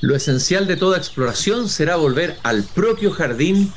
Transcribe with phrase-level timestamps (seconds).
[0.00, 3.72] Lo esencial de toda exploración será volver al propio jardín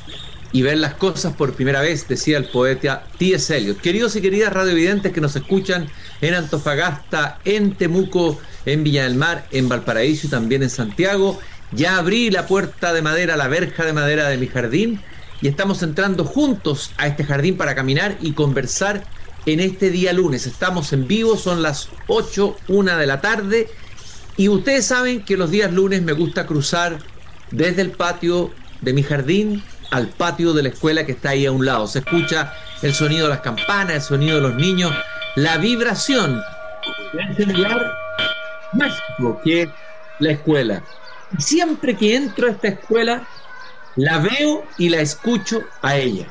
[0.52, 3.56] y ver las cosas por primera vez, decía el poeta T.S.
[3.56, 3.80] Eliot.
[3.80, 5.88] Queridos y queridas radiovidentes que nos escuchan
[6.20, 11.40] en Antofagasta, en Temuco, en Villa del Mar, en Valparaíso y también en Santiago,
[11.72, 15.00] ya abrí la puerta de madera, la verja de madera de mi jardín
[15.40, 19.02] y estamos entrando juntos a este jardín para caminar y conversar
[19.46, 20.46] en este día lunes.
[20.46, 23.68] Estamos en vivo, son las 8, 1 de la tarde
[24.36, 26.98] y ustedes saben que los días lunes me gusta cruzar
[27.50, 31.52] desde el patio de mi jardín al patio de la escuela que está ahí a
[31.52, 31.86] un lado.
[31.86, 34.92] Se escucha el sonido de las campanas, el sonido de los niños,
[35.36, 36.42] la vibración
[37.12, 37.92] de ese lugar
[38.72, 39.68] mágico que es
[40.18, 40.82] la escuela.
[41.38, 43.22] Y siempre que entro a esta escuela,
[43.96, 46.26] la veo y la escucho a ella.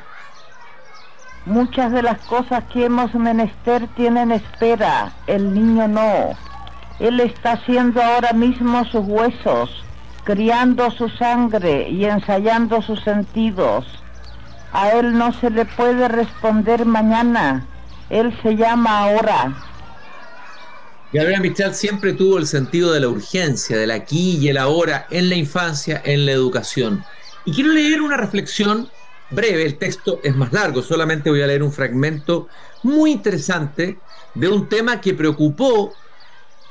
[1.45, 6.35] Muchas de las cosas que hemos menester tienen espera, el niño no.
[7.02, 9.84] Él está haciendo ahora mismo sus huesos,
[10.23, 13.85] criando su sangre y ensayando sus sentidos.
[14.71, 17.66] A él no se le puede responder mañana,
[18.12, 19.52] él se llama ahora.
[21.12, 25.27] Gabriela Mistral siempre tuvo el sentido de la urgencia, del aquí y el ahora, en
[25.27, 27.04] la infancia, en la educación.
[27.46, 28.88] Y quiero leer una reflexión
[29.32, 32.48] breve, el texto es más largo, solamente voy a leer un fragmento
[32.84, 33.98] muy interesante
[34.36, 35.96] de un tema que preocupó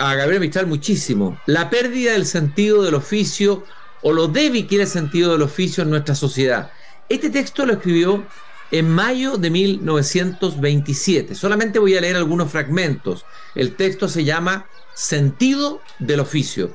[0.01, 3.65] a Gabriel Mistral muchísimo, la pérdida del sentido del oficio
[4.03, 6.71] o lo débil que era el sentido del oficio en nuestra sociedad.
[7.11, 8.27] Este texto lo escribió
[8.71, 11.35] en mayo de 1927.
[11.35, 13.27] Solamente voy a leer algunos fragmentos.
[13.55, 16.73] El texto se llama Sentido del oficio.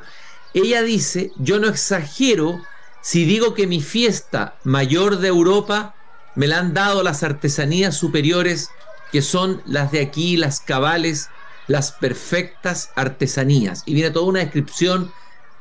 [0.53, 2.61] Ella dice, yo no exagero
[3.01, 5.95] si digo que mi fiesta mayor de Europa
[6.35, 8.69] me la han dado las artesanías superiores
[9.11, 11.29] que son las de aquí, las cabales,
[11.67, 13.83] las perfectas artesanías.
[13.85, 15.11] Y viene toda una descripción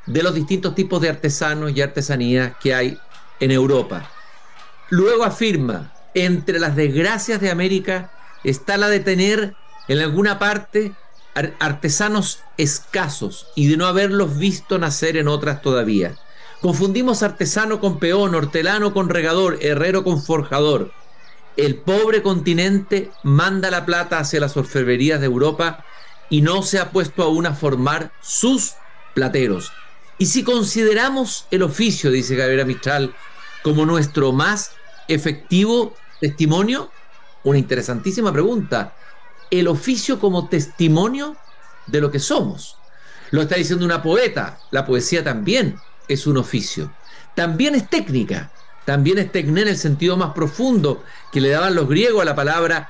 [0.06, 2.98] de los distintos tipos de artesanos y artesanías que hay
[3.40, 4.10] en Europa.
[4.90, 8.12] Luego afirma, entre las desgracias de América
[8.44, 9.56] está la de tener
[9.88, 10.92] en alguna parte
[11.58, 16.16] artesanos escasos y de no haberlos visto nacer en otras todavía.
[16.60, 20.92] Confundimos artesano con peón, hortelano con regador, herrero con forjador.
[21.56, 25.84] El pobre continente manda la plata hacia las orfebrerías de Europa
[26.28, 28.78] y no se ha puesto aún a formar sus
[29.12, 29.78] plateros.
[30.18, 33.16] Y si consideramos el oficio, dice Gabriela Mistral,
[33.62, 36.94] como nuestro más efectivo testimonio,
[37.42, 38.94] una interesantísima pregunta,
[39.50, 41.40] el oficio como testimonio
[41.86, 42.82] de lo que somos.
[43.30, 46.96] Lo está diciendo una poeta, la poesía también es un oficio.
[47.34, 48.52] También es técnica,
[48.84, 52.34] también es técnica en el sentido más profundo que le daban los griegos a la
[52.36, 52.88] palabra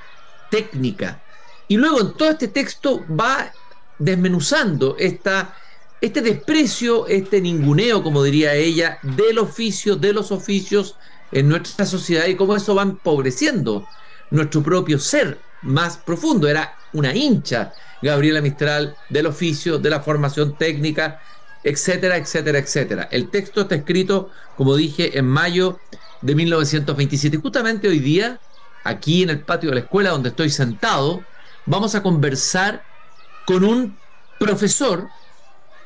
[0.49, 1.24] técnica.
[1.69, 3.53] Y luego en todo este texto va
[3.99, 5.57] desmenuzando esta,
[6.01, 10.97] este desprecio, este ninguneo, como diría ella, del oficio, de los oficios
[11.33, 13.87] en nuestra sociedad y cómo eso va empobreciendo
[14.31, 16.49] nuestro propio ser más profundo.
[16.49, 21.21] Era una hincha Gabriela Mistral del oficio, de la formación técnica,
[21.63, 23.09] etcétera, etcétera, etcétera.
[23.11, 25.81] El texto está escrito, como dije, en mayo
[26.21, 27.39] de 1927.
[27.39, 28.39] Justamente hoy día,
[28.85, 31.25] aquí en el patio de la escuela donde estoy sentado,
[31.65, 32.87] vamos a conversar
[33.47, 34.01] con un
[34.39, 35.09] profesor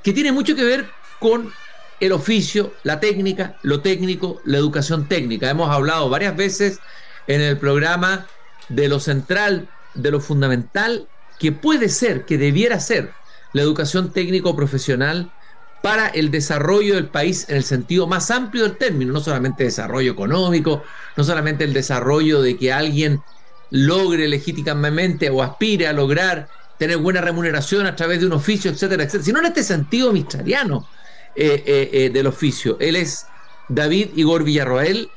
[0.02, 1.58] que tiene mucho que ver con
[2.00, 5.50] el oficio, la técnica, lo técnico, la educación técnica.
[5.50, 6.80] Hemos hablado varias veces
[7.26, 8.30] en el programa
[8.68, 13.16] de lo central, de lo fundamental que puede ser, que debiera ser
[13.52, 15.32] la educación técnico profesional
[15.80, 20.12] para el desarrollo del país en el sentido más amplio del término, no solamente desarrollo
[20.12, 20.84] económico,
[21.16, 23.24] no solamente el desarrollo de que alguien
[23.70, 26.48] logre legítimamente o aspire a lograr
[26.78, 30.88] tener buena remuneración a través de un oficio, etcétera, etcétera, sino en este sentido mistraliano
[31.34, 32.76] eh, eh, eh, del oficio.
[32.80, 33.26] Él es
[33.68, 35.10] David Igor Villarroel,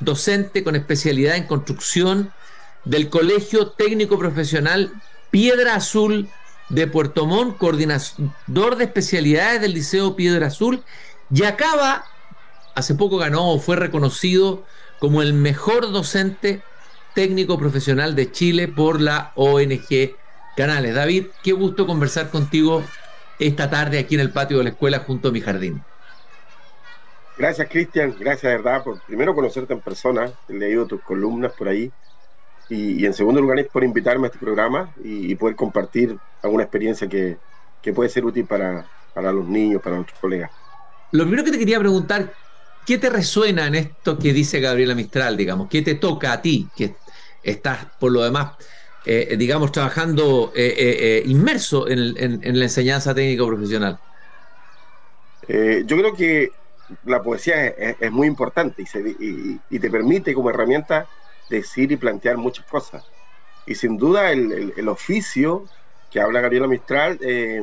[0.00, 2.32] docente con especialidad en construcción
[2.84, 4.92] del Colegio Técnico Profesional
[5.30, 6.28] Piedra Azul
[6.68, 10.82] de Puerto Montt, coordinador de especialidades del Liceo Piedra Azul,
[11.32, 12.04] y acaba,
[12.74, 14.64] hace poco ganó o fue reconocido
[14.98, 16.62] como el mejor docente
[17.14, 20.16] técnico profesional de Chile por la ONG
[20.56, 20.94] Canales.
[20.94, 22.84] David, qué gusto conversar contigo
[23.38, 25.84] esta tarde aquí en el patio de la escuela junto a mi jardín.
[27.36, 28.16] Gracias, Cristian.
[28.18, 30.32] Gracias, de verdad, por primero conocerte en persona.
[30.48, 31.92] He leído tus columnas por ahí.
[32.68, 37.08] Y, en segundo lugar, es por invitarme a este programa y, poder compartir alguna experiencia
[37.08, 37.38] que,
[37.80, 40.50] que puede ser útil para, para los niños, para nuestros colegas.
[41.12, 42.34] Lo primero que te quería preguntar,
[42.88, 45.68] ¿qué te resuena en esto que dice Gabriela Mistral, digamos?
[45.68, 46.70] ¿Qué te toca a ti?
[46.74, 46.96] Que
[47.42, 48.56] estás por lo demás,
[49.04, 53.98] eh, digamos, trabajando eh, eh, inmerso en, la enseñanza técnico profesional.
[55.46, 56.52] Eh, yo creo que
[57.04, 61.10] la poesía es, muy importante y, te permite como herramienta
[61.50, 63.04] decir y plantear muchas cosas.
[63.66, 65.66] Y sin duda el, oficio
[66.10, 67.60] que habla Gabriela Mistral, eh,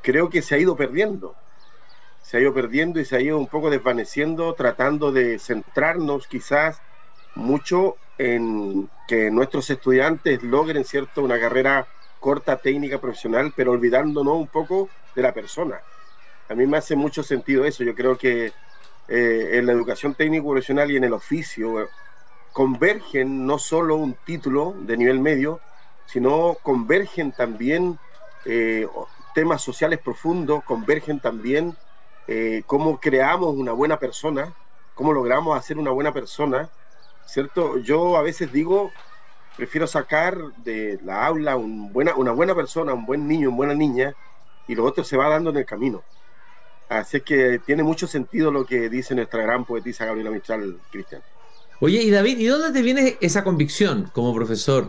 [0.00, 1.34] creo que se ha ido perdiendo.
[2.28, 6.82] Se ha ido perdiendo y se ha ido un poco desvaneciendo, tratando de centrarnos quizás
[7.34, 11.88] mucho en que nuestros estudiantes logren cierto una carrera
[12.18, 15.80] corta, técnica, profesional, pero olvidándonos un poco de la persona.
[16.50, 17.82] A mí me hace mucho sentido eso.
[17.82, 18.52] Yo creo que
[19.08, 21.88] eh, en la educación técnico profesional y en el oficio
[22.52, 25.62] convergen no solo un título de nivel medio,
[26.04, 27.98] sino convergen también
[28.44, 28.86] eh,
[29.34, 31.72] temas sociales profundos, convergen también
[32.66, 34.54] cómo creamos una buena persona,
[34.94, 36.68] cómo logramos hacer una buena persona,
[37.24, 37.78] ¿cierto?
[37.78, 38.92] Yo a veces digo,
[39.56, 44.14] prefiero sacar de la aula una buena persona, un buen niño, una buena niña,
[44.66, 46.04] y lo otro se va dando en el camino.
[46.88, 51.22] Así que tiene mucho sentido lo que dice nuestra gran poetisa Gabriela Mistral, Cristian.
[51.80, 54.86] Oye, y David, ¿y dónde te viene esa convicción como profesor?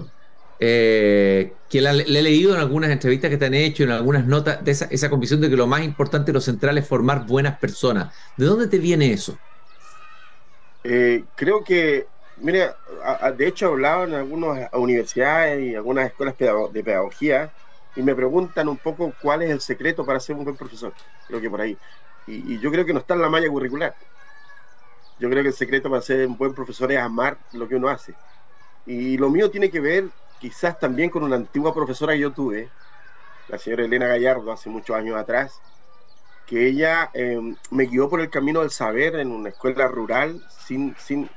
[0.61, 4.63] Eh, que le he leído en algunas entrevistas que te han hecho, en algunas notas,
[4.63, 8.13] de esa, convicción de que lo más importante y lo central es formar buenas personas.
[8.35, 9.37] ¿De dónde te viene eso?
[10.83, 12.07] Eh, creo que,
[12.37, 12.75] mira,
[13.37, 17.53] de hecho he hablado en algunas universidades y algunas escuelas de pedagogía
[17.95, 20.93] y me preguntan un poco cuál es el secreto para ser un buen profesor.
[21.27, 21.77] Creo que por ahí.
[22.27, 23.95] Y, yo creo que no está en la malla curricular.
[25.19, 27.89] Yo creo que el secreto para ser un buen profesor es amar lo que uno
[27.89, 28.13] hace.
[28.85, 30.05] Y lo mío tiene que ver
[30.39, 32.69] quizás también con una antigua profesora que yo tuve,
[33.47, 35.59] la señora Elena Gallardo, hace muchos años atrás,
[36.45, 40.95] que ella em, me guió por el camino del saber en una escuela rural sin,
[40.97, 41.29] sin,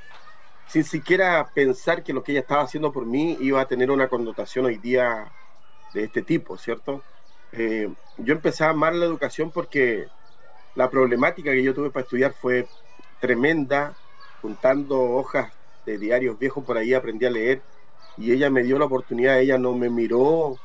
[0.67, 4.07] sin siquiera pensar que lo que ella estaba haciendo por mí iba a tener una
[4.07, 5.31] connotación hoy día
[5.93, 7.03] de este tipo, ¿cierto?
[7.51, 10.07] Eh, yo empecé a amar la educación porque
[10.75, 12.67] la problemática que yo tuve para estudiar fue
[13.19, 13.95] tremenda,
[14.41, 15.53] juntando hojas
[15.85, 17.61] de diarios viejos por ahí aprendí a leer
[18.15, 20.59] y ella me dio la oportunidad, ella no me miró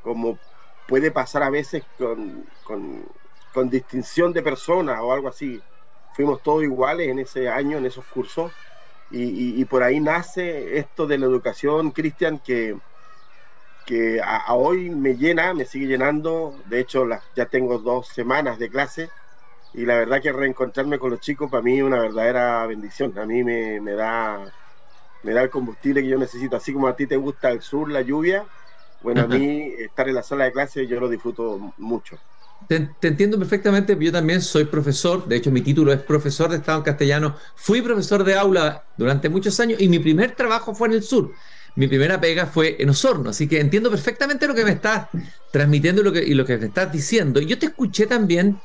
[0.00, 0.38] como
[0.86, 5.62] puede pasar a veces con, con, distinción de personas o algo así.
[6.12, 8.52] Fuimos todos iguales en ese año, en esos cursos,
[9.08, 12.76] y, por ahí nace esto de la educación, Cristian, que,
[13.84, 16.62] que a, hoy me llena, me sigue llenando.
[16.66, 19.08] De hecho, ya tengo dos semanas de clase
[19.72, 23.16] y la verdad que reencontrarme con los chicos para mí es una verdadera bendición.
[23.18, 24.52] A mí me, da,
[25.26, 26.56] me da el combustible que yo necesito.
[26.56, 28.46] Así como a ti te gusta el sur, la lluvia,
[29.02, 32.16] bueno, a mí estar en la sala de clase yo lo disfruto mucho.
[32.68, 36.78] Te, entiendo perfectamente, yo también soy profesor, de hecho mi título es profesor de Estado
[36.78, 40.94] en castellano, fui profesor de aula durante muchos años y mi primer trabajo fue en
[40.94, 41.32] el sur
[41.76, 45.08] mi primera pega fue en Osorno, así que entiendo perfectamente lo que me estás
[45.52, 47.38] transmitiendo y lo que, y lo que me estás diciendo.
[47.40, 48.58] Yo te escuché también,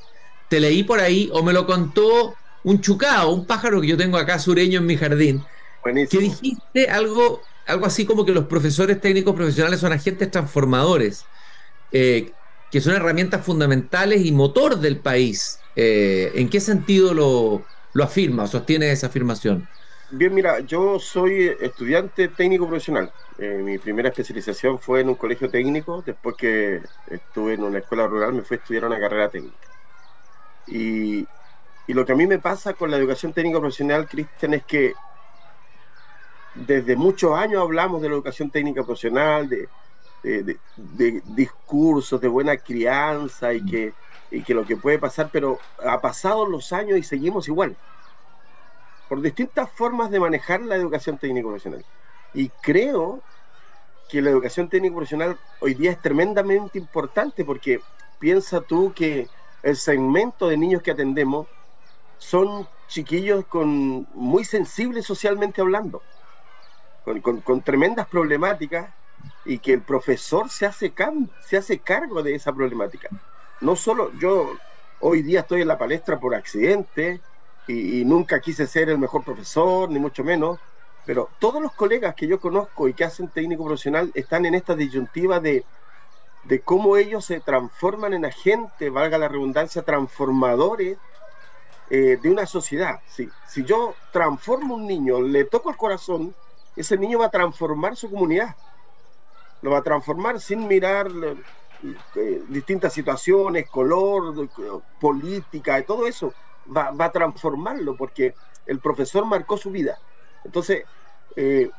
[0.47, 4.17] te leí por ahí, o me lo contó un chucao, un pájaro que yo tengo
[4.17, 5.43] acá sureño en mi jardín,
[5.83, 11.25] que dijiste algo, algo así como que los profesores técnicos profesionales son agentes transformadores,
[11.91, 12.33] eh,
[12.69, 15.59] que son herramientas fundamentales y motor del país.
[15.75, 19.67] Eh, ¿En qué sentido lo, lo afirma o sostiene esa afirmación?
[20.13, 23.11] Bien, mira, yo soy estudiante técnico profesional.
[23.37, 26.03] Eh, mi primera especialización fue en un colegio técnico.
[26.05, 29.67] Después que estuve en una escuela rural, me fui a estudiar una carrera técnica.
[30.67, 31.25] Y,
[31.87, 34.93] lo que a mí me pasa con la educación técnico profesional, Cristian, es que
[36.53, 39.69] desde muchos años hablamos de la educación técnica profesional, de,
[41.35, 43.93] discursos, de buena crianza y que,
[44.29, 47.75] y que lo que puede pasar, pero ha pasado los años y seguimos igual
[49.11, 51.85] por distintas formas de manejar la educación técnico profesional.
[52.33, 53.21] Y creo
[54.07, 57.81] que la educación técnico profesional hoy día es tremendamente importante porque
[58.19, 59.27] piensa tú que
[59.63, 61.47] el segmento de niños que atendemos
[62.17, 66.03] son chiquillos con muy sensibles socialmente hablando,
[67.03, 68.93] con, tremendas problemáticas
[69.45, 70.93] y que el profesor se hace,
[71.41, 73.09] se hace cargo de esa problemática.
[73.59, 74.55] No solo yo
[74.99, 77.21] hoy día estoy en la palestra por accidente,
[77.67, 80.59] y, nunca quise ser el mejor profesor, ni mucho menos,
[81.05, 84.75] pero todos los colegas que yo conozco y que hacen técnico profesional están en esta
[84.75, 85.63] disyuntiva de,
[86.43, 90.97] de cómo ellos se transforman en agentes, valga la redundancia, transformadores
[91.89, 92.99] eh, de una sociedad.
[93.07, 96.35] Si, si yo transformo un niño, le toco el corazón,
[96.81, 98.55] ese niño va a transformar su comunidad.
[99.61, 101.09] Lo va a transformar sin mirar
[102.15, 104.49] eh, distintas situaciones, color,
[104.99, 106.33] política, y todo eso
[106.75, 108.33] va, a transformarlo porque
[108.65, 109.97] el profesor marcó su vida.
[110.43, 110.83] Entonces,
[111.35, 111.69] eh,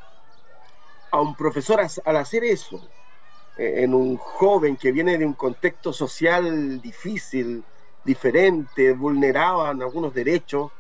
[1.11, 2.81] a un profesor al hacer eso,
[3.59, 7.63] eh, en un joven que viene de un contexto social difícil,
[8.05, 10.73] diferentes, vulneraban algunos derechos.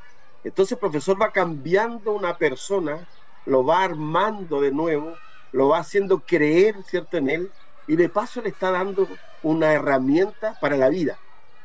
[0.42, 3.06] Entonces el profesor va cambiando una persona,
[3.44, 5.20] lo va armando de nuevo,
[5.50, 7.52] lo va haciendo creer, ¿cierto?, en él,
[7.86, 11.18] y de paso le está dando una herramienta para la vida.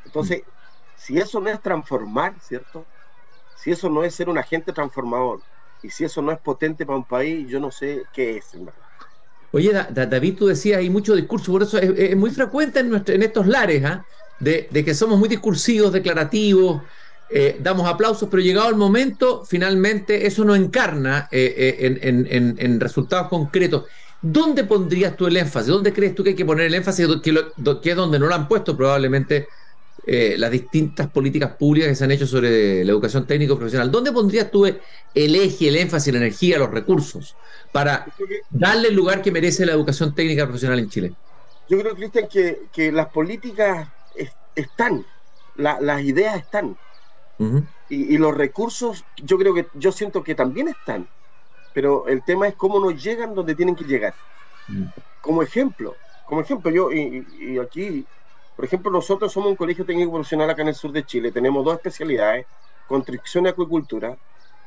[0.04, 0.44] Entonces,
[0.96, 2.88] si eso no es transformar, ¿cierto?
[3.56, 5.42] Si eso no es ser un agente transformador,
[5.82, 8.82] y si eso no es potente para un país, yo no sé qué es, verdad.
[9.52, 13.24] Oye, David, tú decías, hay mucho discurso, por eso es, muy frecuente en, nuestro, en
[13.24, 14.06] estos lares, ¿ah?
[14.40, 16.84] de, que somos muy discursivos, declarativos,
[17.30, 23.28] eh, damos aplausos, pero llegado el momento, finalmente eso no encarna eh, eh, en, resultados
[23.28, 23.86] concretos.
[24.22, 25.68] ¿Dónde pondrías tú el énfasis?
[25.68, 27.08] ¿Dónde crees tú que hay que poner el énfasis?
[27.22, 29.48] Que, es donde no lo han puesto probablemente
[30.06, 33.92] las distintas políticas públicas que se han hecho sobre la educación técnico profesional.
[33.92, 34.80] ¿Dónde pondrías tú el
[35.14, 37.36] eje, el énfasis, la energía, los recursos
[37.74, 38.06] para
[38.50, 41.14] darle el lugar que merece la educación técnica profesional en Chile?
[41.68, 43.90] Yo creo, Cristian, que las políticas
[44.56, 45.06] están,
[45.58, 46.78] las ideas están.
[47.90, 51.08] Y, los recursos, yo creo que, yo siento que también están.
[51.74, 54.16] Pero el tema es cómo nos llegan donde tienen que llegar.
[54.68, 54.86] Mm.
[55.22, 58.06] Como ejemplo, como ejemplo, yo, y, aquí,
[58.56, 61.64] por ejemplo, nosotros somos un colegio técnico profesional acá en el sur de Chile, tenemos
[61.64, 62.48] dos especialidades,
[62.86, 64.18] construcción y acuicultura.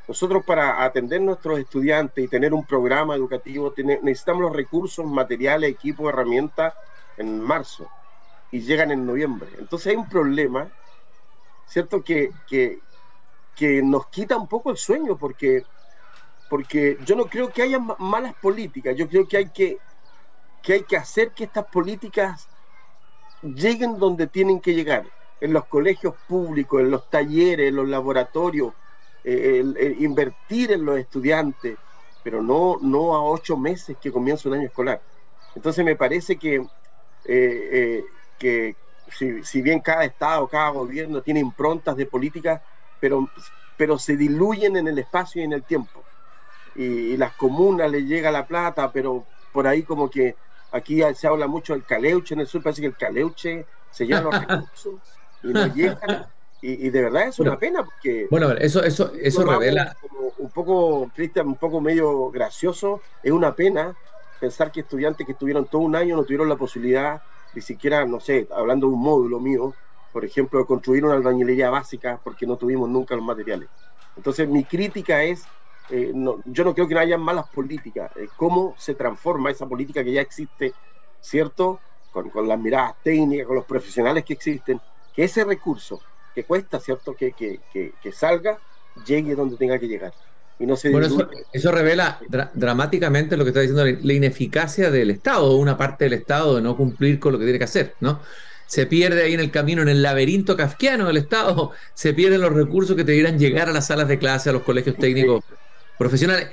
[0.08, 5.70] Nosotros para atender a nuestros estudiantes y tener un programa educativo necesitamos los recursos, materiales,
[5.70, 6.74] equipos, herramientas
[7.16, 7.86] en marzo
[8.50, 9.50] y llegan en noviembre.
[9.58, 10.72] Entonces hay un problema,
[11.70, 12.02] ¿cierto?
[12.02, 12.82] Que, que,
[13.82, 15.64] nos quita un poco el sueño porque,
[16.48, 19.78] porque yo no creo que haya malas políticas, yo creo que hay que,
[20.62, 22.48] que hay que hacer que estas políticas
[23.42, 25.06] lleguen donde tienen que llegar,
[25.40, 28.72] en los colegios públicos, en los talleres, en los laboratorios,
[29.22, 29.62] eh,
[29.98, 31.78] invertir en los estudiantes,
[32.22, 35.02] pero no, no a ocho meses que comienza un año escolar.
[35.54, 36.64] Entonces me parece que eh,
[37.24, 38.04] eh,
[38.38, 38.76] que
[39.10, 42.62] si, bien cada estado, cada gobierno tiene improntas de política,
[42.98, 43.28] pero,
[43.76, 46.02] pero se diluyen en el espacio y en el tiempo.
[46.74, 50.36] Y, las comunas les llega la plata, pero por ahí como que
[50.72, 54.20] aquí se habla mucho del caleuche en el sur, parece que el caleuche se lleva
[54.20, 54.94] los recursos
[55.42, 56.26] y no llegan.
[56.62, 58.28] Y, de verdad es una pena porque...
[58.30, 59.96] Bueno, eso, eso, eso revela...
[60.38, 63.94] un poco, Cristian, un poco medio gracioso, es una pena
[64.38, 68.20] pensar que estudiantes que estuvieron todo un año no tuvieron la posibilidad ni siquiera, no
[68.20, 69.76] sé, hablando de un módulo mío,
[70.12, 73.68] por ejemplo, construir una albañilería básica porque no tuvimos nunca los materiales.
[74.16, 75.48] Entonces, mi crítica es,
[75.88, 76.12] eh,
[76.46, 80.12] yo no creo que no haya malas políticas, eh, cómo se transforma esa política que
[80.12, 80.74] ya existe,
[81.20, 81.80] ¿cierto?
[82.10, 84.80] Con, con, las miradas técnicas, con los profesionales que existen,
[85.12, 86.00] que ese recurso
[86.34, 87.14] que cuesta, ¿cierto?
[87.14, 88.60] Que, que, que, que salga,
[88.94, 90.12] llegue donde tenga que llegar
[90.60, 91.06] bueno,
[91.52, 92.20] eso, revela
[92.54, 96.76] dramáticamente lo que está diciendo la ineficacia del Estado, una parte del Estado de no
[96.76, 98.20] cumplir con lo que tiene que hacer, ¿no?
[98.66, 102.52] Se pierde ahí en el camino, en el laberinto kafkiano del Estado, se pierden los
[102.52, 105.42] recursos que te llegar a las salas de clase, a los colegios técnicos
[105.98, 106.48] profesionales.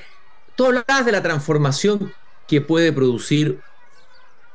[0.55, 2.11] Tú hablabas de la transformación
[2.47, 3.59] que puede producir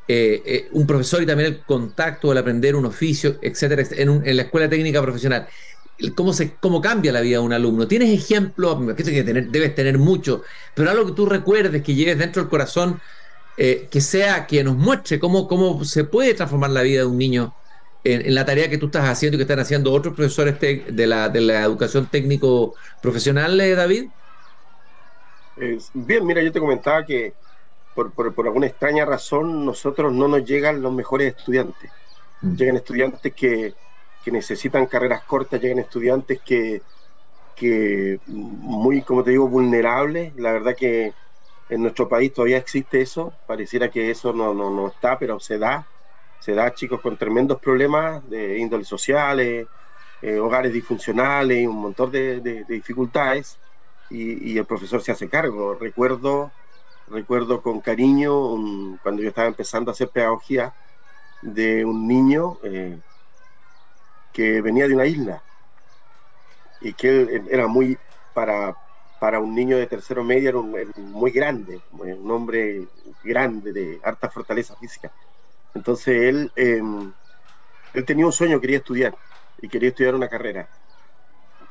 [0.09, 4.37] eh, eh, un profesor y también el contacto, el aprender un oficio, etcétera, en, en
[4.37, 5.47] la escuela técnica profesional
[6.15, 7.87] cómo, se, cómo cambia la vida de un alumno.
[7.87, 8.81] ¿Tienes ejemplos?
[8.81, 10.43] Me que tener, debes tener mucho,
[10.75, 13.01] pero algo que tú recuerdes, que lleves dentro del corazón,
[13.57, 17.19] eh, que sea, que nos muestre cómo, cómo se puede transformar la vida de un
[17.19, 17.55] niño
[18.05, 21.29] en, la tarea que tú estás haciendo y que están haciendo otros profesores de, la,
[21.29, 24.07] de la educación técnico profesional, eh, David.
[25.95, 27.35] bien, mira, yo te comentaba que
[27.95, 31.91] por, por, alguna extraña razón nosotros no nos llegan los mejores estudiantes.
[32.41, 32.55] Mm.
[32.57, 33.75] Llegan estudiantes que,
[34.23, 36.83] que necesitan carreras cortas, llegan estudiantes que,
[37.57, 40.35] que muy, como te digo, vulnerables.
[40.37, 41.12] La verdad que
[41.69, 45.59] en nuestro país todavía existe eso, pareciera que eso no, no, no está, pero se
[45.59, 45.87] da.
[46.41, 49.67] Se da chicos con tremendos problemas de índole sociales,
[50.23, 53.59] eh, hogares disfuncionales un montón de, dificultades,
[54.11, 55.75] y, el profesor se hace cargo.
[55.75, 56.52] Recuerdo,
[57.09, 60.75] recuerdo con cariño cuando yo estaba empezando a hacer pedagogía
[61.43, 62.99] de un niño eh,
[64.33, 65.43] que venía de una isla
[66.81, 67.97] y que él era muy,
[68.35, 68.77] para,
[69.21, 72.89] para un niño de tercero medio, era, muy grande, un hombre
[73.23, 75.12] grande, de harta fortaleza física.
[75.75, 77.12] Entonces él, em,
[77.95, 79.15] él tenía un sueño, quería estudiar
[79.61, 80.69] y quería estudiar una carrera.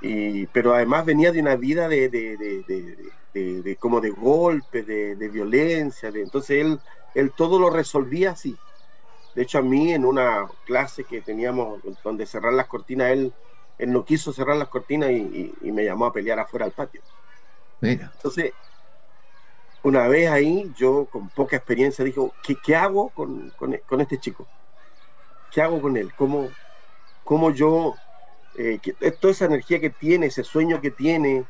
[0.02, 2.38] Y, pero además venía de una vida de, de,
[3.34, 6.10] de, de como de golpes, de, violencia.
[6.14, 6.80] entonces él,
[7.14, 8.58] él todo lo resolvía así.
[9.34, 13.34] De hecho, a mí en una clase que teníamos donde cerrar las cortinas, él,
[13.78, 17.02] él no quiso cerrar las cortinas y, me llamó a pelear afuera al patio.
[17.80, 18.12] Mira.
[18.14, 18.54] Entonces,
[19.84, 24.48] una vez ahí, yo con poca experiencia dijo, ¿qué, qué hago con, con, este chico?
[25.50, 26.14] ¿Qué hago con él?
[26.16, 26.50] ¿Cómo,
[27.24, 27.96] cómo yo,
[28.58, 28.80] eh,
[29.20, 31.46] toda esa energía que tiene, ese sueño que tiene,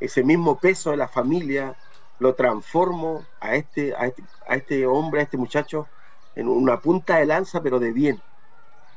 [0.00, 1.76] ese mismo peso de la familia,
[2.18, 5.88] lo transformo a este, a este, a este hombre, a este muchacho,
[6.36, 8.20] en una punta de lanza, pero de bien.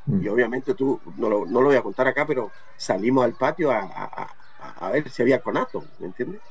[0.06, 0.22] Mm.
[0.22, 3.72] Y obviamente tú, no lo, no lo, voy a contar acá, pero salimos al patio
[3.72, 4.30] a, a,
[4.60, 6.42] a ver si había conato, ¿me entiendes?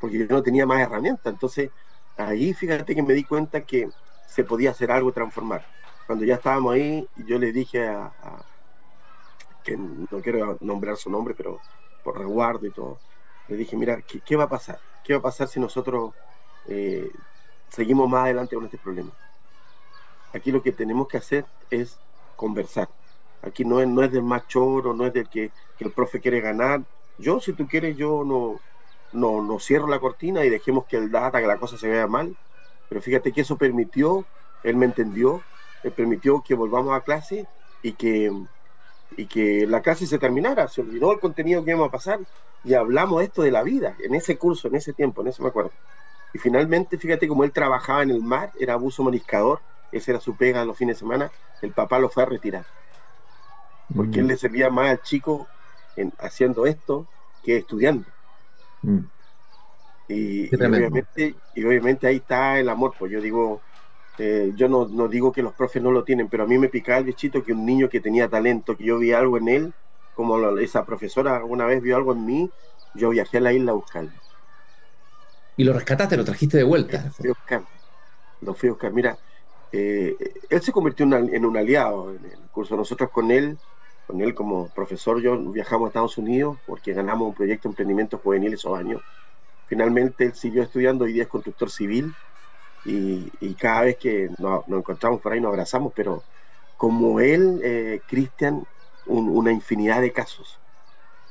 [0.00, 1.32] Porque yo no tenía más herramientas.
[1.32, 1.70] Entonces,
[2.16, 3.88] ahí fíjate que me di cuenta que
[4.26, 5.66] se podía hacer algo transformar.
[6.06, 8.12] Cuando ya estábamos ahí, yo le dije a,
[9.62, 11.60] que no quiero nombrar su nombre, pero
[12.02, 13.00] por resguardo y todo,
[13.48, 14.78] le dije, mira, ¿qué, va a pasar?
[15.02, 16.12] ¿Qué va a pasar si nosotros
[16.66, 17.10] eh,
[17.70, 19.10] seguimos más adelante con este problema?
[20.34, 22.02] Aquí lo que tenemos que hacer es
[22.36, 22.90] conversar.
[23.42, 26.20] Aquí no es, no es del más choro, no es del que, que el profe
[26.20, 26.86] quiere ganar.
[27.18, 28.64] Yo, si tú quieres, yo no,
[29.12, 32.06] no, no cierro la cortina y dejemos que el data, que la cosa se vea
[32.08, 32.36] mal.
[32.88, 34.28] Pero fíjate que eso permitió,
[34.62, 35.46] él me entendió,
[35.82, 37.48] él permitió que volvamos a clase
[37.82, 38.30] y que,
[39.10, 40.68] y que la clase se terminara.
[40.68, 42.20] Se olvidó el contenido que íbamos a pasar
[42.62, 45.48] y hablamos esto de la vida en ese curso, en ese tiempo, en eso me
[45.50, 45.74] acuerdo.
[46.32, 49.62] Y finalmente, fíjate como él trabajaba en el mar, era abuso moniscador,
[49.94, 51.30] esa era su pega los fines de semana,
[51.62, 52.66] el papá lo fue a retirar.
[53.94, 55.46] Porque él le servía más al chico
[55.96, 57.06] en, haciendo esto
[57.42, 58.04] que estudiando.
[58.82, 58.98] Mm.
[60.08, 63.62] Y, obviamente, y obviamente ahí está el amor, pues yo digo,
[64.18, 66.68] eh, yo no, no, digo que los profes no lo tienen, pero a mí me
[66.68, 69.74] picaba el bichito que un niño que tenía talento, que yo vi algo en él,
[70.14, 72.50] como esa profesora alguna vez vio algo en mí,
[72.94, 74.12] yo viajé a la isla a buscarlo.
[75.56, 77.04] Y lo rescataste, lo trajiste de vuelta.
[77.04, 77.64] Lo fui a buscar.
[78.40, 78.92] Lo fui a buscar.
[78.92, 79.16] Mira,
[79.76, 80.16] eh,
[80.50, 82.76] él se convirtió en, un aliado en el curso.
[82.76, 83.58] Nosotros con él
[84.06, 88.18] con él como profesor, yo viajamos a Estados Unidos porque ganamos un proyecto de emprendimiento
[88.18, 89.00] juvenil esos años.
[89.66, 92.14] Finalmente él siguió estudiando, hoy día es constructor civil
[92.84, 96.22] y, cada vez que nos, encontramos por ahí nos abrazamos, pero
[96.76, 98.62] como él, eh, Cristian,
[99.06, 100.60] una infinidad de casos,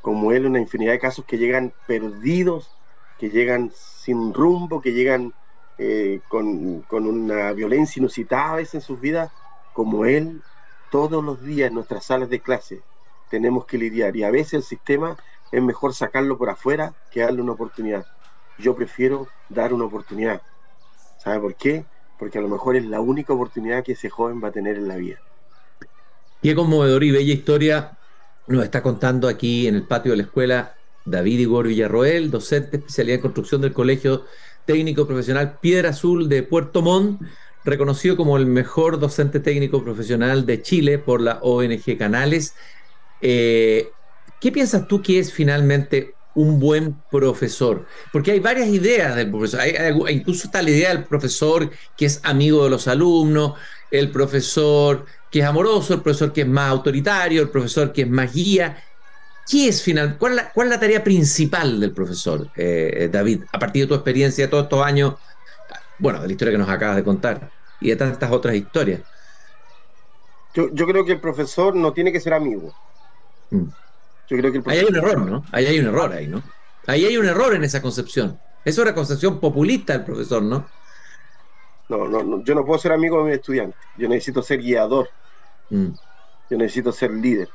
[0.01, 2.75] como él, una infinidad de casos que llegan perdidos,
[3.17, 5.31] que llegan sin rumbo, que llegan
[5.77, 9.31] eh, con, con, una violencia inusitada a veces en sus vidas,
[9.73, 10.41] como él,
[10.91, 12.81] todos los días en nuestras salas de clase
[13.33, 15.17] tenemos que lidiar y a veces el sistema
[15.51, 18.05] es mejor sacarlo por afuera que darle una oportunidad.
[18.59, 20.43] Yo prefiero dar una oportunidad.
[21.17, 21.85] ¿Sabe por qué?
[22.19, 24.87] Porque a lo mejor es la única oportunidad que ese joven va a tener en
[24.87, 25.17] la vida.
[26.43, 27.97] Qué conmovedor y bella historia
[28.45, 33.15] nos está contando aquí en el patio de la escuela David Igor Villarroel, docente especialidad
[33.15, 34.25] en construcción del Colegio
[34.65, 37.21] Técnico Profesional Piedra Azul de Puerto Montt
[37.65, 42.55] reconocido como el mejor docente técnico profesional de Chile por la ONG Canales.
[43.21, 43.89] Eh,
[44.39, 47.85] ¿Qué piensas tú que es finalmente un buen profesor?
[48.11, 49.61] Porque hay varias ideas del profesor.
[50.09, 53.53] incluso está la idea del profesor que es amigo de los alumnos,
[53.91, 58.09] el profesor que es amoroso, el profesor que es más autoritario, el profesor que es
[58.09, 58.83] más guía.
[59.49, 60.17] ¿Qué es final?
[60.17, 64.49] ¿Cuál es la, tarea principal del profesor, eh, David, a partir de tu experiencia de
[64.49, 65.15] todos estos años
[65.99, 69.01] bueno, de la historia que nos acabas de contar y de tantas otras historias.
[70.53, 72.73] Yo, creo que el profesor no tiene que ser amigo.
[73.49, 73.63] Mm.
[74.29, 75.43] Yo creo que Ahí hay un error, ¿no?
[75.51, 76.43] Ahí hay un error ahí, ¿no?
[76.85, 78.39] Ahí hay un error en esa concepción.
[78.63, 80.67] Es una concepción populista del profesor, ¿no?
[81.89, 83.77] No, no, yo no puedo ser amigo de mi estudiante.
[83.97, 85.09] Yo necesito ser guiador.
[85.69, 85.87] Mm.
[86.49, 87.49] Yo necesito ser líder.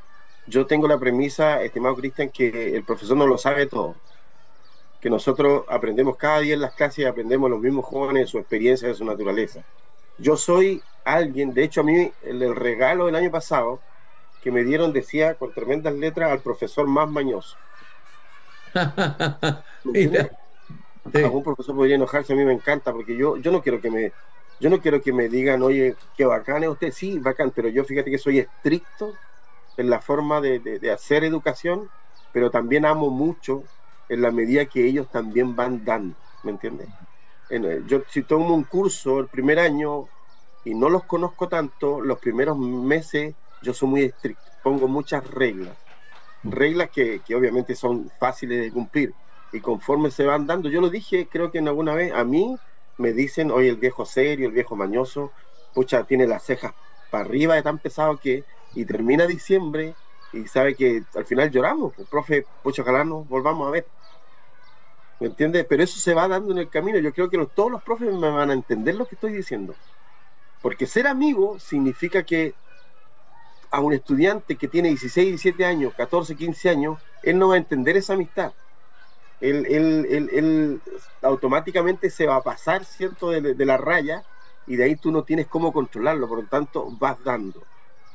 [0.49, 3.97] Yo tengo la premisa, estimado Cristian, que el profesor no lo sabe todo.
[5.01, 8.39] Que nosotros aprendemos cada día en las clases y aprendemos los mismos jóvenes de su
[8.39, 9.63] experiencia, de su naturaleza.
[10.17, 13.81] Yo soy alguien, de hecho a mí el, regalo del año pasado
[14.41, 17.59] que me dieron decía con tremendas letras al profesor más mañoso.
[21.15, 24.13] Algún profesor podría enojarse, a mí me encanta porque yo, yo no quiero que me
[24.61, 27.85] yo no quiero que me digan, oye, qué bacán es usted, sí, bacán, pero yo
[27.85, 29.21] fíjate que soy estricto
[29.79, 31.91] en la forma de, de hacer educación,
[32.33, 33.71] pero también amo mucho
[34.09, 36.91] en la medida que ellos también van dando, ¿me entiendes?
[37.49, 40.11] Eh, yo si tomo un curso el primer año
[40.64, 45.79] y no los conozco tanto, los primeros meses yo soy muy estricto, pongo muchas reglas,
[46.43, 49.17] reglas que, que obviamente son fáciles de cumplir
[49.51, 52.61] y conforme se van dando, yo lo dije creo que en alguna vez, a mí
[52.99, 55.35] me dicen, oye, el viejo serio, el viejo mañoso,
[55.73, 56.73] pucha, tiene las cejas
[57.11, 59.94] para arriba de tan pesado que, y termina diciembre
[60.33, 63.87] y sabe que al final lloramos, el pues, profe, pucha, ojalá nos volvamos a ver.
[65.20, 65.66] ¿Me entiendes?
[65.68, 66.98] Pero eso se va dando en el camino.
[66.98, 69.74] Yo creo que todos los profes me van a entender lo que estoy diciendo.
[70.62, 72.54] Porque ser amigo significa que
[73.70, 77.59] a un estudiante que tiene 16, 17 años, 14, 15 años, él no va a
[77.59, 78.52] entender esa amistad.
[79.40, 80.81] Él, él,
[81.22, 84.24] automáticamente se va a pasar, ¿cierto?, de, de, la raya
[84.66, 87.62] y de ahí tú no tienes cómo controlarlo, por lo tanto vas dando.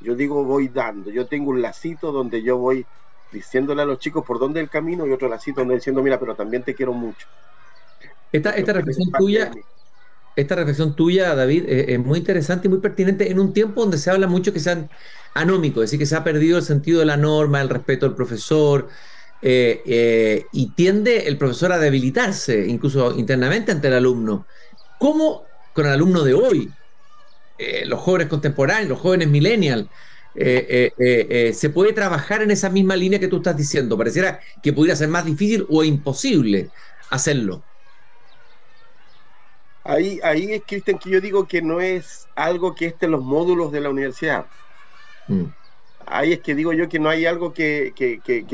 [0.04, 1.10] Yo digo voy dando.
[1.10, 2.86] Yo tengo un lacito donde yo voy
[3.32, 6.36] diciéndole a los chicos por dónde el camino y otro lacito donde diciendo, mira, pero
[6.36, 7.28] también te quiero mucho.
[8.32, 9.52] Esta, esta reflexión tuya,
[10.36, 14.12] esta reflexión tuya, David, es, muy interesante y muy pertinente en un tiempo donde se
[14.12, 14.90] habla mucho que sean
[15.34, 18.16] anómicos, es decir, que se ha perdido el sentido de la norma, el respeto al
[18.16, 18.90] profesor,
[19.42, 24.48] eh, eh, y tiende el profesor a debilitarse, incluso internamente ante el alumno.
[24.98, 26.74] ¿Cómo con el alumno de hoy,
[27.58, 29.88] eh, los jóvenes contemporáneos, los jóvenes millennials,
[30.36, 33.98] se puede trabajar en esa misma línea que tú estás diciendo?
[33.98, 36.72] Pareciera que pudiera ser más difícil o imposible
[37.10, 37.64] hacerlo.
[39.84, 43.24] Ahí, ahí es, Cristian, que yo digo que no es algo que esté en los
[43.24, 44.46] módulos de la universidad.
[45.28, 45.46] Mm.
[46.06, 47.94] Ahí es que digo yo que no hay algo que,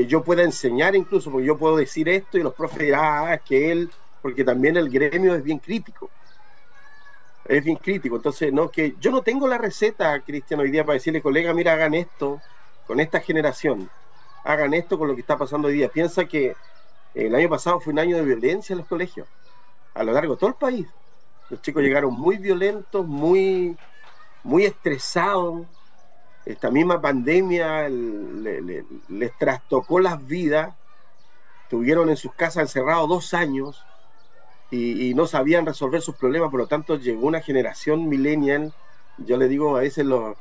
[0.08, 3.42] yo pueda enseñar incluso, porque yo puedo decir esto y los profes dirán, ah, es
[3.42, 3.90] que él,
[4.22, 6.10] porque también el gremio es bien crítico.
[7.50, 8.16] Es bien crítico.
[8.16, 11.74] Entonces, no, que yo no tengo la receta, Cristian, hoy día para decirle, colega, mira,
[11.74, 12.40] hagan esto
[12.86, 13.90] con esta generación.
[14.44, 15.90] Hagan esto con lo que está pasando hoy día.
[15.90, 16.56] Piensa que
[17.16, 19.28] el año pasado fue un año de violencia en los colegios,
[19.96, 20.88] a lo largo de todo el país.
[21.50, 23.76] Los chicos llegaron muy violentos, muy,
[24.44, 25.66] muy estresados.
[26.46, 30.76] Esta misma pandemia les trastocó las vidas.
[31.64, 33.84] Estuvieron en sus casas encerrados dos años
[34.72, 36.52] y, no sabían resolver sus problemas.
[36.52, 38.74] Por lo tanto, llegó una generación millennial.
[39.18, 40.36] Yo le digo a veces los,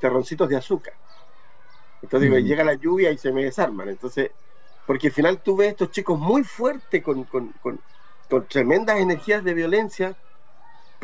[0.00, 0.94] terroncitos de azúcar.
[2.02, 3.88] Entonces llega la lluvia y se me desarman.
[3.88, 4.30] Entonces,
[4.86, 7.78] porque al final tú ves estos chicos muy fuertes con, con
[8.48, 10.16] tremendas energías de violencia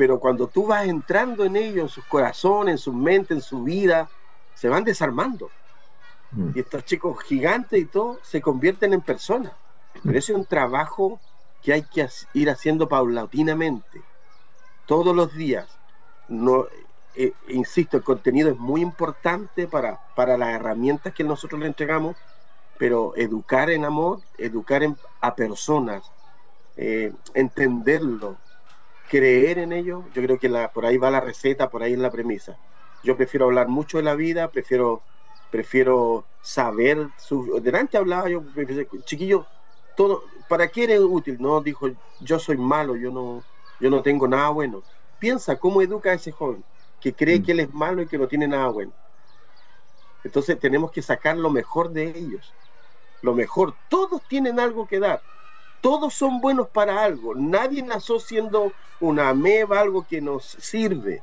[0.01, 3.63] pero cuando tú vas entrando en ellos, en sus corazones, en su mente, en su
[3.63, 4.09] vida,
[4.55, 5.51] se van desarmando.
[6.31, 6.53] Mm.
[6.55, 9.53] Y estos chicos gigantes y todo se convierten en personas.
[10.03, 11.21] Pero ese es un trabajo
[11.63, 14.03] que hay que ir haciendo paulatinamente,
[14.87, 15.79] todos los días.
[16.29, 16.67] No,
[17.15, 22.17] eh, insisto, el contenido es muy importante para, para las herramientas que nosotros le entregamos,
[22.79, 24.83] pero educar en amor, educar
[25.21, 26.03] a personas,
[26.77, 28.39] eh, entenderlo,
[29.09, 32.11] creer en ello, yo creo que por ahí va la receta, por ahí es la
[32.11, 32.57] premisa.
[33.03, 35.03] Yo prefiero hablar mucho de la vida, prefiero,
[35.51, 37.09] prefiero saber.
[37.17, 38.45] Su, delante hablaba yo,
[39.05, 39.47] chiquillo,
[40.01, 41.37] todo, ¿para qué eres útil?
[41.39, 43.43] No, dijo, yo soy malo, yo no,
[43.79, 44.83] yo no tengo nada bueno.
[45.19, 46.65] Piensa cómo educa a ese joven
[47.01, 47.43] que cree mm.
[47.43, 48.93] que él es malo y que no tiene nada bueno.
[50.25, 52.55] Entonces tenemos que sacar lo mejor de ellos.
[53.21, 55.21] Lo mejor, todos tienen algo que dar
[55.83, 57.35] todos son buenos para algo.
[57.35, 61.23] Nadie nació siendo una ameba, algo que nos sirve.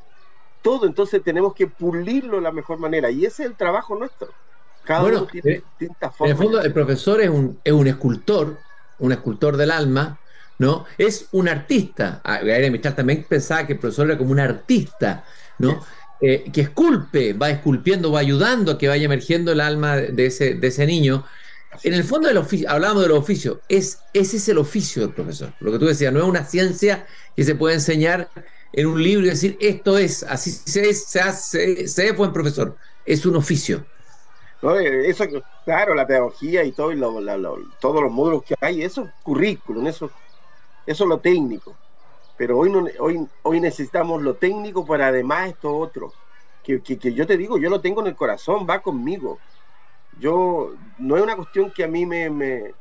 [0.62, 3.10] Todo, entonces tenemos que pulirlo de la mejor manera.
[3.10, 4.30] Y ese es el trabajo nuestro.
[4.84, 6.32] Cada uno tiene eh, distintas formas.
[6.32, 8.58] En el fondo, el profesor es un, es un escultor,
[9.00, 10.20] un escultor del alma,
[10.60, 10.86] ¿no?
[10.98, 12.22] Es un artista.
[12.24, 15.24] Ah, Gabriel Mistral también pensaba que el profesor era como un artista,
[15.60, 15.86] ¿no?
[16.20, 20.56] Eh, que esculpe, va esculpiendo, va ayudando a que vaya emergiendo el alma de ese,
[20.56, 21.26] de ese niño.
[21.84, 25.54] En el fondo del oficio, hablábamos del oficio, es, ese es el oficio del profesor.
[25.60, 27.06] Lo que tú decías, no es una ciencia
[27.36, 28.32] que se puede enseñar
[28.74, 32.34] en un libro y decir esto es, así se es, se hace, se es buen
[32.34, 32.78] profesor.
[33.06, 33.88] Es un oficio.
[34.62, 35.26] Eso,
[35.66, 37.00] claro, la pedagogía y todo, y
[37.80, 40.10] todos los módulos que hay, eso es currículum, eso,
[40.86, 41.76] eso es lo técnico.
[42.38, 46.14] Pero hoy, no, hoy, hoy necesitamos lo técnico para además esto otro.
[46.64, 49.40] Que, que, que yo te digo, yo lo tengo en el corazón, va conmigo
[50.20, 52.74] yo, no es una cuestión que a mí me,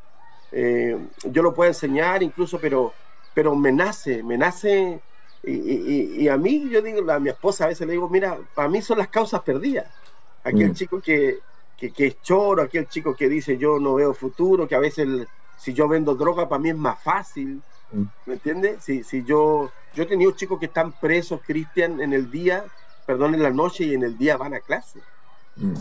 [0.52, 2.92] eh, yo lo pueda enseñar incluso, pero,
[3.34, 5.00] pero me nace, me nace,
[5.42, 8.82] y, a mí, yo digo, a mi esposa a veces le digo, mira, para mí
[8.82, 9.86] son las causas perdidas.
[10.42, 10.74] Aquel mm.
[10.74, 11.38] chico que,
[11.76, 15.26] que, es choro, aquel chico que dice yo no veo futuro, que a veces
[15.58, 17.62] si yo vendo droga para mí es más fácil,
[17.92, 18.02] mm.
[18.26, 18.84] ¿me entiendes?
[18.84, 22.64] Si, si yo, yo he tenido chicos que están presos, Cristian, en el día,
[23.06, 25.00] perdón, en la noche y en el día van a clase.
[25.56, 25.74] Mm.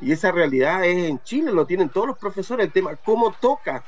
[0.00, 3.84] Y esa realidad es en Chile, lo tienen todos los profesores, el tema, cómo toca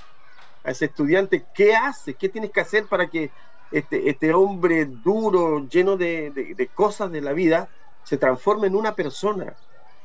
[0.64, 3.30] a ese estudiante, qué hace, qué tienes que hacer para que
[3.70, 7.68] este, este hombre duro, lleno de, cosas de la vida,
[8.02, 9.54] se transforme en una persona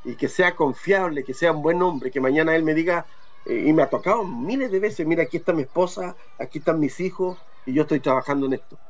[0.06, 3.08] y que sea confiable, que sea un buen hombre, que mañana él me diga,
[3.44, 6.80] eh, y me ha tocado miles de veces, mira, aquí está mi esposa, aquí están
[6.80, 8.80] mis hijos, y yo estoy trabajando en esto.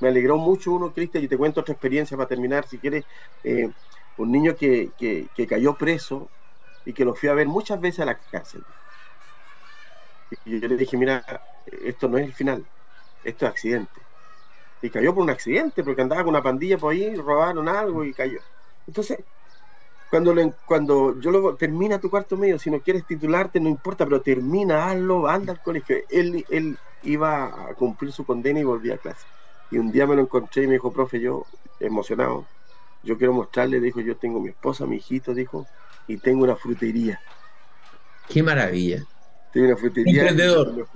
[0.00, 3.06] Me alegró mucho uno, Cristian, y te cuento otra experiencia para terminar, si quieres,
[3.44, 3.72] eh,
[4.16, 6.32] un niño que, que cayó preso
[6.84, 8.66] y que lo fui a ver muchas veces a la cárcel.
[10.44, 11.24] Y yo le dije, mira,
[11.64, 12.68] esto no es el final,
[13.22, 14.06] esto es accidente.
[14.82, 18.14] Y cayó por un accidente, porque andaba con una pandilla por ahí, robaron algo y
[18.14, 18.40] cayó.
[18.86, 19.18] Entonces,
[20.08, 24.22] cuando, cuando yo luego termina tu cuarto medio, si no quieres titularte, no importa, pero
[24.22, 25.96] termina, hazlo, anda al colegio.
[26.08, 29.26] Él, él iba a cumplir su condena y volvía a clase.
[29.70, 31.46] Y un día me lo encontré y me dijo, profe, yo
[31.80, 32.48] emocionado,
[33.02, 35.66] yo quiero mostrarle, dijo, yo tengo mi esposa, mi hijito, dijo,
[36.06, 37.20] y tengo una frutería.
[38.28, 39.04] Qué maravilla.
[39.50, 40.22] Tengo una frutería.
[40.22, 40.88] Emprendedor.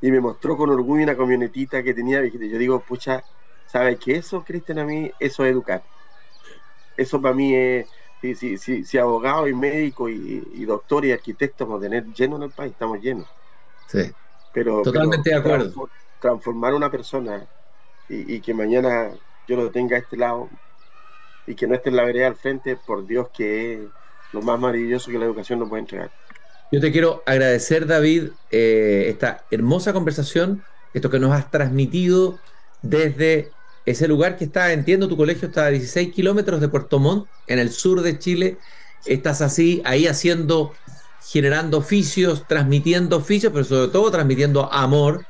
[0.00, 2.24] Y me mostró con orgullo una camionetita que tenía.
[2.26, 3.24] Yo digo, pucha,
[3.66, 4.16] ¿sabes qué?
[4.16, 5.84] Eso, Cristian, a mí, eso es educar.
[6.96, 7.86] Eso para mí es,
[8.20, 12.36] si, si, si, si abogado y médico y, doctor y arquitecto vamos a tener lleno
[12.36, 13.26] en el país, estamos llenos.
[13.86, 14.12] Sí.
[14.52, 15.88] Pero, Totalmente de acuerdo.
[16.20, 17.46] Transformar una persona
[18.08, 19.10] y, que mañana
[19.46, 20.48] yo lo tenga a este lado
[21.46, 23.80] y que no esté en la vereda al frente, por Dios que es
[24.32, 26.10] lo más maravilloso que la educación nos puede entregar.
[26.72, 32.40] Yo te quiero agradecer, David, eh, esta hermosa conversación, esto que nos has transmitido
[32.82, 33.52] desde
[33.86, 37.60] ese lugar que está, entiendo, tu colegio está a 16 kilómetros de Puerto Montt, en
[37.60, 38.58] el sur de Chile.
[39.06, 40.72] Estás así, ahí haciendo,
[41.24, 45.24] generando oficios, transmitiendo oficios, pero sobre todo transmitiendo amor.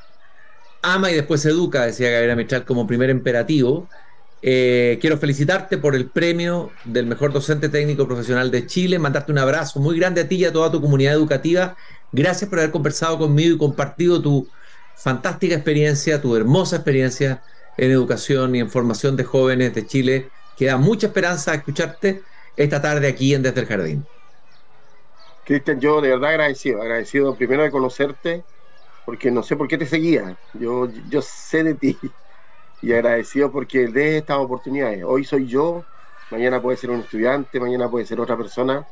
[0.81, 3.91] Ama y después educa, decía Gabriela Mistral como primer imperativo.
[4.41, 9.39] Eh, quiero felicitarte por el premio del mejor docente técnico profesional de Chile, mandarte un
[9.39, 11.77] abrazo muy grande a ti y a toda tu comunidad educativa.
[12.11, 14.49] Gracias por haber conversado conmigo y compartido tu
[14.95, 17.43] fantástica experiencia, tu hermosa experiencia
[17.77, 20.33] en educación y en formación de jóvenes de Chile.
[20.55, 22.25] Queda mucha esperanza escucharte
[22.57, 24.09] esta tarde aquí en Desde el Jardín.
[25.45, 28.47] Cristian, yo de verdad agradecido, agradecido primero de conocerte,
[29.05, 32.01] porque no sé por qué te seguía, yo, yo sé de ti
[32.81, 35.05] y agradecido porque de estas oportunidades.
[35.07, 35.89] Hoy soy yo,
[36.31, 38.87] mañana puede ser un estudiante, mañana puede ser otra persona,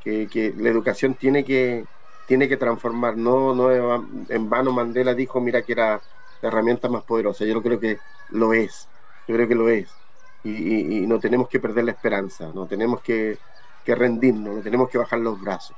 [0.00, 1.86] que, que la educación tiene que,
[2.26, 3.72] tiene que transformar, no, no
[4.28, 6.02] en vano Mandela dijo, mira que era
[6.42, 7.98] la herramienta más poderosa, yo creo que
[8.30, 8.88] lo es,
[9.26, 9.88] yo creo que lo es.
[10.44, 13.38] Y, no tenemos que perder la esperanza, no tenemos que,
[13.86, 15.74] rendirnos, no tenemos que bajar los brazos.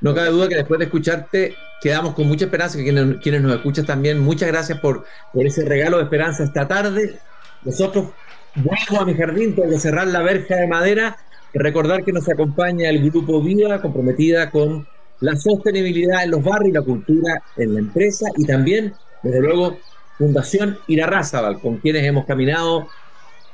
[0.00, 3.84] No cabe duda que después de escucharte quedamos con mucha esperanza, que quienes, nos escuchan
[3.84, 7.18] también, muchas gracias por, por ese regalo de esperanza esta tarde.
[7.64, 8.10] Nosotros
[8.54, 11.16] vuelvo a mi jardín, tengo que cerrar la verja de madera
[11.52, 14.86] y recordar que nos acompaña el Grupo Vida, comprometida con
[15.20, 19.78] la sostenibilidad en los barrios y la cultura en la empresa y también, desde luego,
[20.20, 22.88] Fundación Irarrázaval, con quienes hemos caminado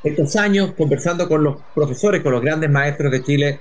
[0.02, 3.60] estos años conversando con los profesores, con los grandes maestros de Chile,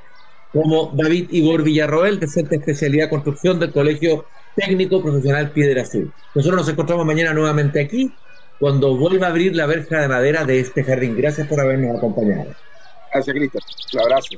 [0.52, 6.12] como David Igor Villarroel, docente de especialidad construcción del Colegio Técnico Profesional Piedra Azul.
[6.34, 8.12] Nosotros nos encontramos mañana nuevamente aquí,
[8.60, 11.16] cuando vuelva a abrir la verja de madera de este jardín.
[11.16, 12.56] Gracias por habernos acompañado.
[13.14, 13.64] Gracias, Cristian.
[13.94, 14.30] Un abrazo.